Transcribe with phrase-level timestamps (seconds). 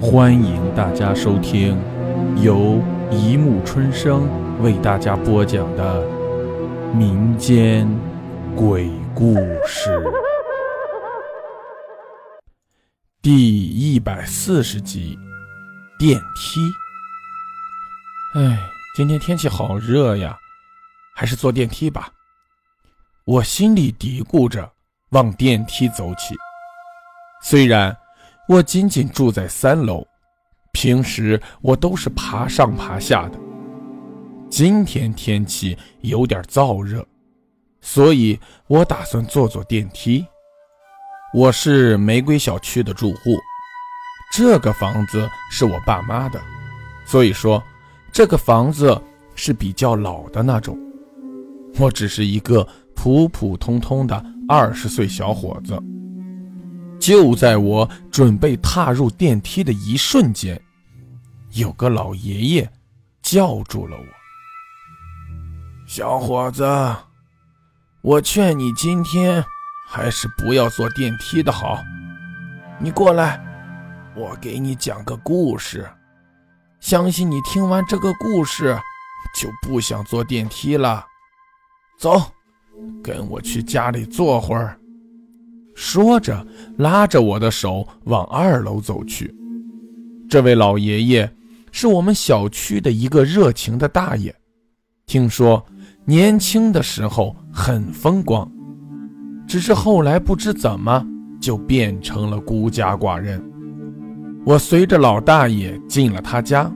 [0.00, 1.76] 欢迎大家收听
[2.40, 4.28] 由一木春生
[4.62, 6.06] 为大家播讲的
[6.94, 7.84] 民间
[8.54, 9.34] 鬼故
[9.66, 10.00] 事
[13.20, 15.18] 第一百四十集：
[15.98, 16.60] 电梯。
[18.40, 20.38] 哎，今天天气好热呀，
[21.16, 22.08] 还是坐电梯吧。
[23.24, 24.70] 我心里嘀咕着，
[25.10, 26.36] 往电梯走起。
[27.42, 27.96] 虽然
[28.48, 30.02] 我仅仅住在三楼，
[30.72, 33.38] 平时我都是爬上爬下的。
[34.48, 37.06] 今天天气有点燥热，
[37.82, 40.24] 所以我打算坐坐电梯。
[41.34, 43.36] 我是玫瑰小区的住户，
[44.32, 46.40] 这个房子是我爸妈的，
[47.04, 47.62] 所以说
[48.10, 48.98] 这个房子
[49.34, 50.74] 是比较老的那种。
[51.78, 55.78] 我只是一个普普通通的二十岁小伙子。
[56.98, 60.60] 就在我准备踏入电梯的一瞬间，
[61.52, 62.70] 有个老爷爷
[63.22, 64.04] 叫住了我
[65.86, 66.66] ：“小伙子，
[68.02, 69.44] 我劝你今天
[69.86, 71.78] 还是不要坐电梯的好。
[72.78, 73.40] 你过来，
[74.16, 75.88] 我给你讲个故事。
[76.80, 78.78] 相信你听完这个故事，
[79.36, 81.04] 就不想坐电梯了。
[81.98, 82.20] 走，
[83.02, 84.78] 跟我去家里坐会儿。”
[85.80, 86.44] 说着，
[86.78, 89.32] 拉着我的手往二楼走去。
[90.28, 91.32] 这位老爷爷
[91.70, 94.34] 是我们小区的一个热情的大爷，
[95.06, 95.64] 听说
[96.04, 98.50] 年轻的时候很风光，
[99.46, 101.06] 只是后来不知怎么
[101.40, 103.40] 就变成了孤家寡人。
[104.44, 106.68] 我随着老大爷进了他家，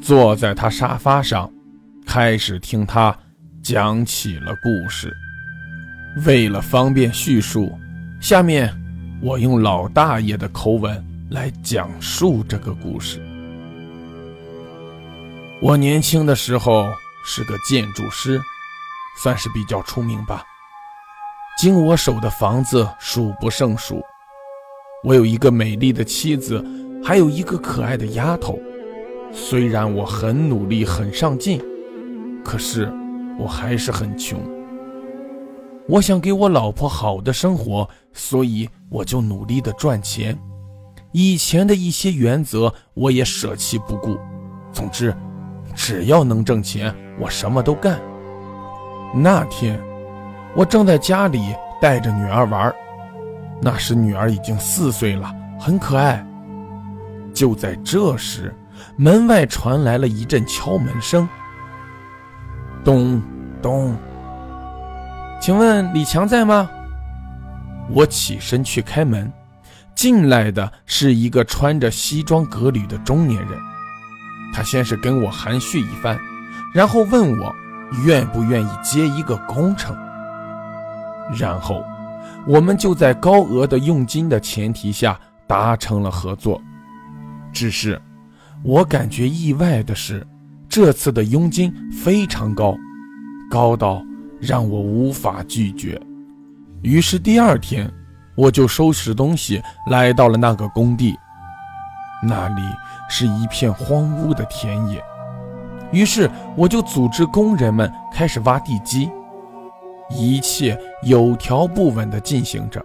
[0.00, 1.50] 坐在他沙发上，
[2.06, 3.14] 开始听他
[3.64, 5.12] 讲起了故事。
[6.24, 7.76] 为了方便叙述。
[8.20, 8.74] 下面，
[9.22, 13.22] 我用老大爷的口吻来讲述这个故事。
[15.62, 16.88] 我年轻的时候
[17.24, 18.40] 是个建筑师，
[19.22, 20.44] 算是比较出名吧。
[21.58, 24.02] 经我手的房子数不胜数。
[25.04, 26.62] 我有一个美丽的妻子，
[27.04, 28.58] 还有一个可爱的丫头。
[29.32, 31.62] 虽然我很努力、很上进，
[32.44, 32.92] 可是
[33.38, 34.40] 我还是很穷。
[35.88, 40.38] 我想给我老婆好的生活，所以我就努力的赚钱。
[41.12, 44.18] 以前的一些原则我也舍弃不顾。
[44.70, 45.16] 总之，
[45.74, 47.98] 只要能挣钱，我什么都干。
[49.14, 49.80] 那天，
[50.54, 52.70] 我正在家里带着女儿玩，
[53.62, 56.22] 那时女儿已经四岁了，很可爱。
[57.32, 58.54] 就在这时，
[58.96, 61.26] 门外传来了一阵敲门声，
[62.84, 63.22] 咚
[63.62, 63.96] 咚。
[65.40, 66.68] 请问李强在吗？
[67.90, 69.32] 我起身去开门，
[69.94, 73.58] 进来的是一个穿着西装革履的中年人。
[74.52, 76.18] 他先是跟我寒暄一番，
[76.74, 77.54] 然后问我
[78.04, 79.96] 愿不愿意接一个工程。
[81.38, 81.84] 然后，
[82.46, 86.60] 我们就在高额的佣金的前提下达成了合作。
[87.52, 88.00] 只是，
[88.62, 90.26] 我感觉意外的是，
[90.68, 92.76] 这次的佣金非常高，
[93.50, 94.02] 高到……
[94.40, 96.00] 让我无法拒绝，
[96.82, 97.90] 于是第二天，
[98.36, 99.60] 我就收拾东西
[99.90, 101.16] 来到了那个工地。
[102.22, 102.62] 那里
[103.08, 105.02] 是一片荒芜的田野，
[105.90, 109.10] 于是我就组织工人们开始挖地基，
[110.10, 112.84] 一切有条不紊地进行着。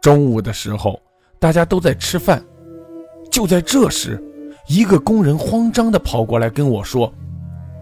[0.00, 1.00] 中午的时候，
[1.38, 2.42] 大家都在吃饭，
[3.30, 4.20] 就在这时，
[4.66, 7.12] 一个工人慌张地跑过来跟我说：“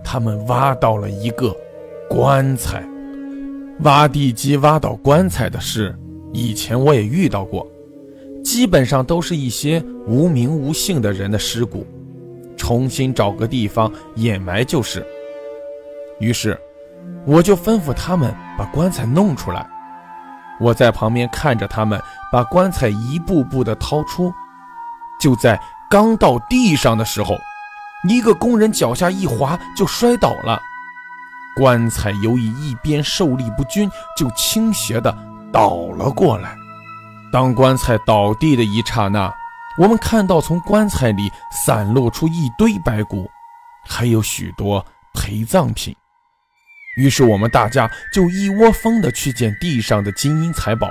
[0.05, 1.55] 他们挖到了一个。”
[2.09, 2.83] 棺材，
[3.81, 5.95] 挖地基挖到棺材的事，
[6.33, 7.67] 以前我也遇到过，
[8.45, 11.87] 基本上都是一些无名无姓的人的尸骨，
[12.57, 15.05] 重新找个地方掩埋就是。
[16.21, 16.59] 于是，
[17.27, 19.67] 我就吩咐他们把棺材弄出来。
[20.59, 22.01] 我在旁边看着他们
[22.33, 24.33] 把棺材一步步的掏出，
[25.21, 27.37] 就在刚到地上的时候，
[28.09, 30.59] 一个工人脚下一滑就摔倒了。
[31.57, 35.17] 棺材由于一边受力不均，就倾斜的
[35.51, 36.55] 倒了过来。
[37.33, 39.33] 当棺材倒地的一刹那，
[39.79, 43.27] 我们看到从棺材里散落出一堆白骨，
[43.89, 45.97] 还有许多陪葬品。
[46.99, 50.91] 于是我们大家就一窝蜂的去捡地上的金银财宝。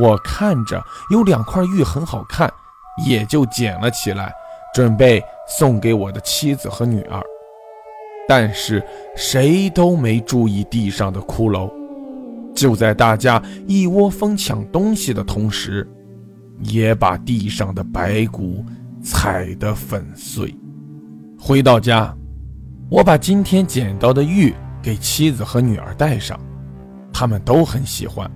[0.00, 2.52] 我看着有两块玉很好看，
[3.06, 4.32] 也就捡了起来，
[4.74, 7.22] 准备送给我的妻子和女儿。
[8.28, 8.82] 但是
[9.16, 11.70] 谁都没注意地上的骷髅。
[12.54, 15.88] 就在大家一窝蜂抢东西的同时，
[16.60, 18.64] 也把地上的白骨
[19.02, 20.54] 踩得粉碎。
[21.38, 22.16] 回到家，
[22.88, 26.38] 我把今天捡到的玉给妻子和女儿戴上，
[27.12, 28.30] 他们都很喜欢。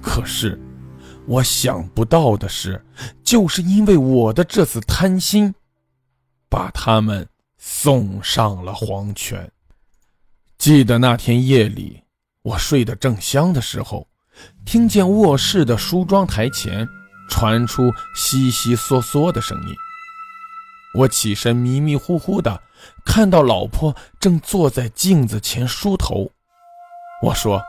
[0.00, 0.58] 可是，
[1.26, 2.82] 我想不到的是，
[3.22, 5.54] 就是因为我的这次贪心，
[6.48, 7.24] 把他们
[7.64, 9.48] 送上了黄泉。
[10.58, 12.02] 记得那天夜里，
[12.42, 14.04] 我睡得正香的时候，
[14.66, 16.84] 听见卧室的梳妆台前
[17.30, 19.74] 传出悉悉嗦嗦的声音。
[20.98, 22.60] 我起身，迷迷糊糊的
[23.04, 26.28] 看到老婆正坐在镜子前梳头。
[27.22, 27.62] 我说：“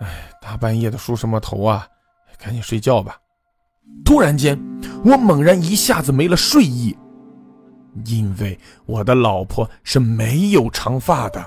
[0.00, 1.88] 哎。”大半夜的梳什么头啊？
[2.38, 3.18] 赶紧睡觉吧！
[4.04, 4.58] 突然间，
[5.04, 6.96] 我猛然一下子没了睡意，
[8.04, 11.44] 因为我的老婆是没有长发的，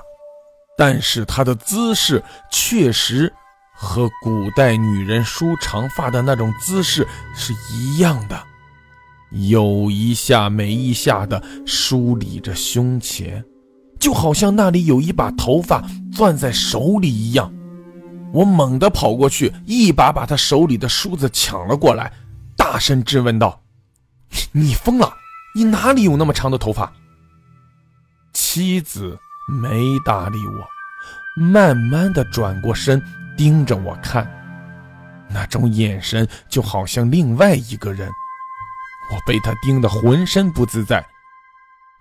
[0.76, 3.32] 但是她的姿势确实
[3.74, 8.42] 和古代女人梳长发的那种姿势是一样的，
[9.30, 13.44] 有一下没一下的梳理着胸前，
[13.98, 15.82] 就好像那里有一把头发
[16.16, 17.52] 攥在手里一样。
[18.32, 22.12] 我猛地跑过去，一把把她手里的梳子抢了过来，
[22.56, 23.62] 大声质问道
[24.52, 25.12] ：“你疯了？
[25.54, 26.92] 你哪里有那么长的头发？”
[28.32, 29.18] 妻子
[29.48, 33.02] 没搭理我，慢慢的转过身，
[33.36, 34.26] 盯着我看，
[35.28, 38.10] 那种眼神就好像另外一个人。
[39.10, 41.04] 我被他盯得浑身不自在。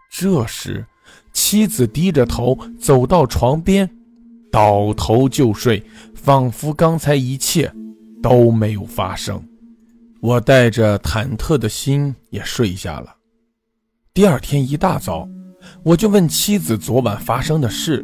[0.10, 0.86] 这时，
[1.34, 3.90] 妻子低着头走到床边，
[4.52, 5.86] 倒头就睡。
[6.14, 7.74] 仿佛刚才一切
[8.22, 9.44] 都没有发生，
[10.22, 13.16] 我带着忐忑的心也睡下了。
[14.14, 15.26] 第二天一大早，
[15.84, 18.04] 我就问妻子昨晚发生的事，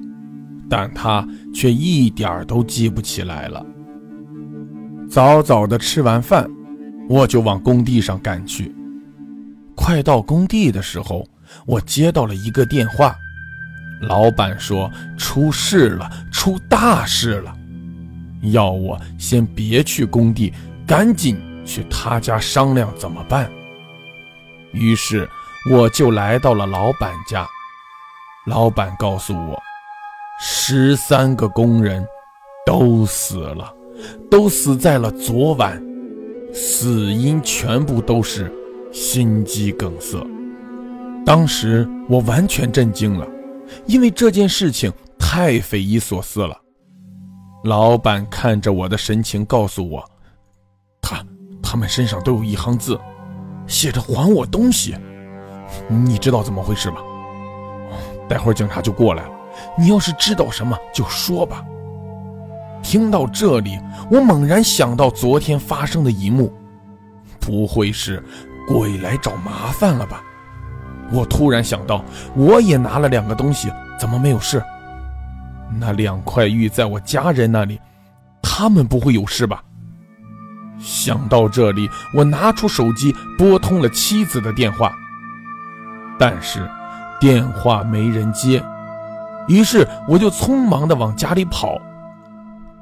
[0.69, 3.65] 但她却一点都记不起来了。
[5.09, 6.50] 早早的吃完饭，
[7.09, 8.74] 我就往工地上赶去。
[9.75, 11.27] 快到工地的时候，
[11.65, 13.13] 我接到了一个电话，
[14.04, 17.54] 老板说出事了，出大事了。
[18.44, 20.54] 要我先别去工地，
[20.86, 23.51] 赶紧去他家商量怎么办。
[24.71, 25.27] 于是
[25.69, 27.45] 我就来到了老板家。
[28.45, 29.61] 老板告诉我，
[30.39, 32.05] 十三个工人
[32.65, 33.73] 都死了，
[34.31, 35.83] 都死在了昨晚，
[36.53, 38.49] 死因全部都是
[38.93, 40.17] 心肌梗塞。
[41.25, 43.27] 当时我完全震惊了，
[43.85, 44.89] 因为这件事情
[45.19, 46.57] 太匪夷所思了。
[47.65, 50.09] 老板看着我的神情，告诉我
[51.01, 51.21] ：“他
[51.61, 52.97] 他们身上都有一行字，
[53.67, 54.95] 写着‘还我东西’。
[55.87, 56.97] 你知道怎么回事吗？
[58.27, 59.29] 待会儿警察就过来了，
[59.77, 61.63] 你要是知道什么就说吧。”
[62.83, 63.77] 听到这里，
[64.09, 66.53] 我猛然想到昨天发生的一幕，
[67.39, 68.23] 不会是
[68.67, 70.21] 鬼来找麻烦了吧？
[71.11, 72.03] 我突然想到，
[72.35, 74.63] 我也拿了两个东西，怎么没有事？
[75.79, 77.79] 那两块玉在我家人那里，
[78.41, 79.63] 他们不会有事吧？
[80.79, 84.93] 想到这里，我拿出手机拨通了妻子的电话，
[86.19, 86.67] 但是
[87.19, 88.63] 电话没人接，
[89.47, 91.79] 于是我就匆忙地往家里跑。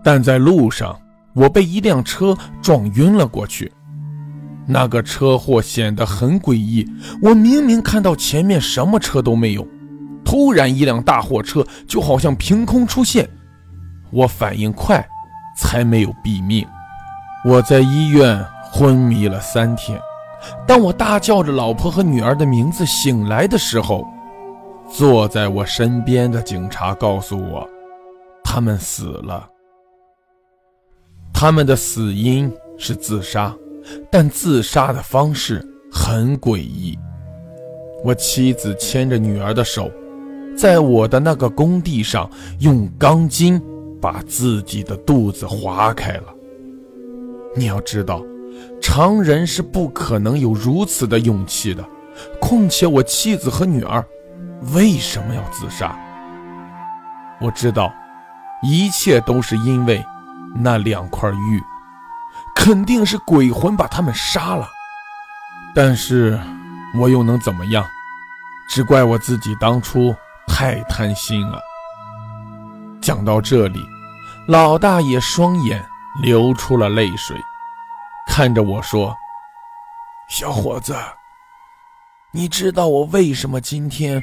[0.04, 0.98] 但在路上，
[1.34, 3.72] 我被一辆车撞晕了过去。
[4.68, 6.88] 那个车祸显得很诡异，
[7.22, 9.68] 我明明看到前面什么车都没有。
[10.24, 13.30] 突然，一辆大货车就好像凭空出现，
[14.12, 15.06] 我反应快，
[15.56, 16.66] 才没有毙命。
[17.46, 20.00] 我在医院昏迷了三天，
[20.68, 24.06] 当我大叫着老婆和女儿的名字醒来的时候，
[24.92, 27.68] 坐在我身边的警察告诉我，
[28.44, 29.50] 他们死了。
[31.34, 33.56] 他们的死因是自杀，
[34.12, 36.98] 但自杀的方式很诡异。
[38.04, 39.92] 我妻子牵着女儿的手。
[40.56, 43.62] 在我的那个工地上，用钢筋
[44.00, 46.34] 把自己的肚子划开了。
[47.54, 48.24] 你要知道，
[48.88, 51.84] 常人是不可能有如此的勇气的。
[52.40, 54.06] 况且我妻子和女儿
[54.76, 55.98] 为什么要自杀？
[57.42, 57.92] 我知道，
[58.62, 60.06] 一切都是因为
[60.56, 61.64] 那两块玉，
[62.56, 64.70] 肯定是鬼魂把他们杀了。
[65.74, 66.40] 但是，
[67.00, 67.84] 我又能怎么样？
[68.70, 70.16] 只怪我自己当初。
[70.48, 71.60] 太贪心了。
[73.02, 73.84] 讲到这里，
[74.48, 75.84] 老大爷双眼
[76.22, 77.36] 流出了泪水，
[78.38, 79.16] 看着我说
[80.28, 80.94] ：“小伙子，
[82.34, 84.22] 你知道我为什么今天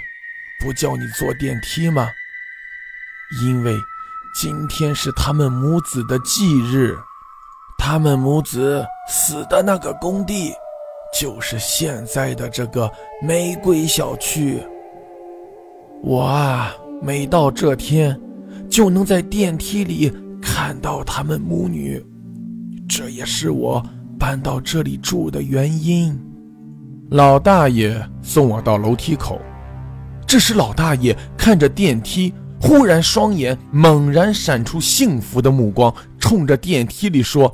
[0.61, 2.11] 不叫你坐电梯吗？
[3.43, 3.75] 因为
[4.39, 6.95] 今天是他们母子的忌日，
[7.79, 10.53] 他们母子死的那个工地，
[11.19, 12.93] 就是现在的这个
[13.23, 14.63] 玫瑰小区。
[16.03, 18.21] 我啊，每到这天，
[18.71, 22.05] 就能在电梯里看到他们母女，
[22.87, 23.83] 这也是我
[24.23, 26.17] 搬到这里住的原因。
[27.11, 29.43] 老大爷送我到楼梯口，
[30.25, 37.53] 这时老大爷看着电梯，忽然双眼猛然闪出幸福的目光，冲着电梯里说。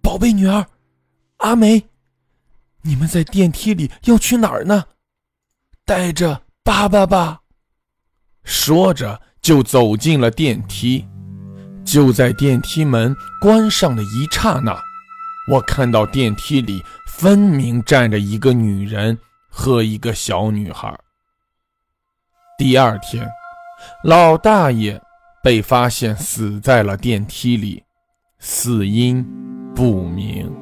[0.00, 0.64] 宝贝女儿，
[1.36, 1.84] 阿梅，
[2.80, 4.82] 你们在电梯里要去哪儿呢？
[5.84, 7.40] 带着爸爸吧。
[8.42, 11.06] 说着就走进了电梯。
[11.84, 14.80] 就在电梯门关上的一刹那，
[15.48, 19.18] 我看到电梯里分明站着一个女人
[19.48, 20.98] 和一个小女孩。
[22.58, 23.28] 第二天，
[24.04, 25.00] 老大爷
[25.42, 27.82] 被发现死在了电梯里，
[28.38, 29.26] 死因。
[29.74, 30.54] 不明。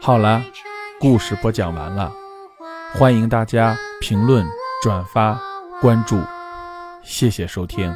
[0.00, 0.42] 好了，
[0.98, 2.10] 故事播讲完了，
[2.94, 4.42] 欢迎大家评论、
[4.82, 5.38] 转发、
[5.82, 6.18] 关注，
[7.02, 7.94] 谢谢收听。